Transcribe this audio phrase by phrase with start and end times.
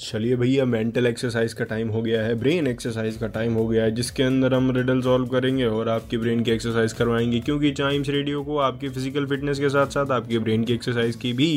[0.00, 3.82] चलिए भैया mental exercise का टाइम हो गया है ब्रेन एक्सरसाइज का टाइम हो गया
[3.84, 8.08] है, जिसके अंदर हम रिडल सॉल्व करेंगे और आपकी ब्रेन की एक्सरसाइज करवाएँगे। क्योंकि चाइम्स
[8.08, 11.50] रेडियो को आपकी फ़िज़िकल फिटनेस के साथ साथ आपके ब्रेन की एक्सरसाइज की भी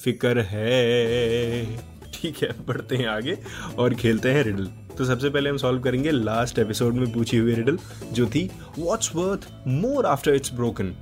[0.00, 1.64] फ़िक्र है।
[2.14, 3.38] ठीक है, बढ़ते हैं आगे
[3.78, 7.54] और खेलते हैं रिडल तो सबसे पहले हम सॉल्व करेंगे लास्ट एपिसोड में पूछी हुई
[7.54, 7.78] रिडल
[8.12, 8.48] जो थी
[8.78, 10.94] what's worth more after it's broken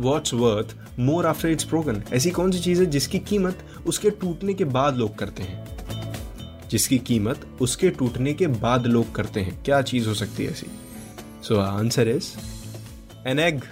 [0.00, 4.54] what's worth more after it's broken ऐसी कौन सी चीज़ है जिसकी कीमत उसके टूटने
[4.54, 5.65] के बाद लोग करते हैं?
[6.70, 10.66] जिसकी कीमत उसके टूटने के बाद लोग करते हैं। क्या चीज़ हो सकती है ऐसी?
[11.42, 12.32] So answer is
[13.26, 13.62] an egg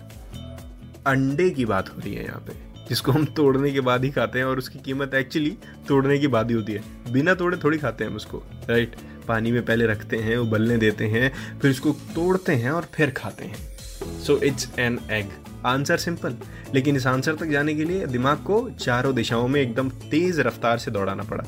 [1.06, 4.38] अंडे की बात हो रही है यहाँ पे। जिसको हम तोड़ने के बाद ही खाते
[4.38, 5.50] हैं और उसकी कीमत एक्चुअली
[5.88, 8.96] तोड़ने के बाद ही होती है। बिना तोड़े थोड़ी खाते हैं हम उसको राइट
[9.28, 13.44] पानी में पहले रखते हैं, उबलने देते हैं, फिर उसको तोड़ते हैं और फिर खाते
[13.44, 15.30] हैं। So it's an egg
[15.66, 16.36] answer simple
[16.74, 20.78] लेकिन इस आंसर तक जाने के लिए दिमाग को चारों दिशाओं में एकदम तेज रफ्तार
[20.78, 21.44] से दौड़ाना पड़ा।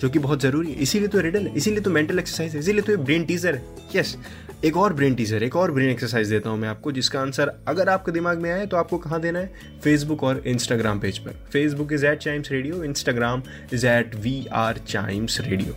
[0.00, 2.82] जो कि बहुत ज़रूरी है। इसीलिए तो रिडल है। इसीलिए तो मेंटल एक्सरसाइज है। इसीलिए
[2.82, 3.62] तो ये ब्रेन टीजर है।
[3.96, 4.16] यस
[4.64, 7.88] एक और ब्रेन टीजर एक और ब्रेन एक्सरसाइज देता हूँ मैं आपको, जिसका आंसर अगर
[7.88, 9.52] आपके दिमाग में आए तो आपको कहाँ देना है?
[9.84, 13.42] फेसबुक और इंस्टाग्राम पेज पर। Facebook is at Chimes Radio Instagram
[13.72, 15.76] is at we are Chimes Radio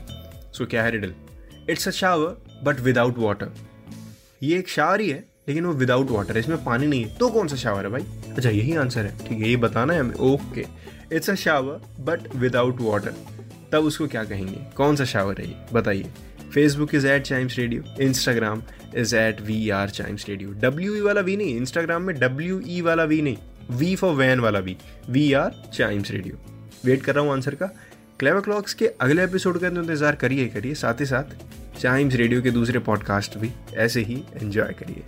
[0.53, 1.13] so क्या है riddle
[1.69, 3.53] it's a shower but without water
[4.43, 7.29] ये एक शावर ही है, लेकिन वो विदाउट वाटर है। इसमें पानी नहीं है। तो
[7.29, 8.05] कौन सा शावर है भाई?
[8.29, 10.65] अच्छा यही आंसर है। ठीक है, ये बताना है हमें। Okay
[11.11, 13.13] it's a shower but without water
[13.71, 14.59] तब उसको क्या कहेंगे?
[14.75, 15.55] कौन सा शावर है ये?
[15.73, 16.11] बताइए।
[16.53, 18.61] Facebook is at Chimes Radio Instagram
[18.95, 22.79] is at we are Chimes Radio W E वाला वी नहीं इंस्टाग्राम में डब्ल्यू ई
[22.81, 23.37] वाला वी नहीं
[23.71, 24.77] वी फॉर वैन वाला V
[25.09, 26.39] we are Chimes Radio
[26.85, 27.65] wait कर रहा हूँ आंसर का।
[28.19, 31.35] क्लेवर क्लॉक्स के अगले एपिसोड का इंतज़ार करिए करिए। साथ ही साथ
[31.79, 35.03] चाइम्स रेडियो के दूसरे पॉडकास्ट भी ऐसे ही एंजॉय करिए।